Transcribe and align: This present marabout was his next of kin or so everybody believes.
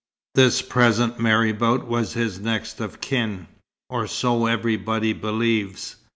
This 0.33 0.63
present 0.63 1.19
marabout 1.19 1.85
was 1.85 2.13
his 2.13 2.39
next 2.39 2.79
of 2.79 3.01
kin 3.01 3.45
or 3.87 4.07
so 4.07 4.47
everybody 4.47 5.13
believes. 5.13 5.97